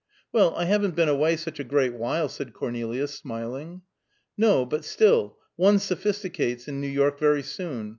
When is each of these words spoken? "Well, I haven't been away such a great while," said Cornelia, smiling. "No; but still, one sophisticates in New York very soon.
"Well, 0.31 0.55
I 0.55 0.65
haven't 0.65 0.95
been 0.95 1.09
away 1.09 1.35
such 1.37 1.59
a 1.59 1.63
great 1.63 1.93
while," 1.93 2.27
said 2.27 2.53
Cornelia, 2.53 3.05
smiling. 3.07 3.83
"No; 4.35 4.65
but 4.65 4.83
still, 4.83 5.37
one 5.57 5.77
sophisticates 5.77 6.67
in 6.67 6.81
New 6.81 6.87
York 6.87 7.19
very 7.19 7.43
soon. 7.43 7.89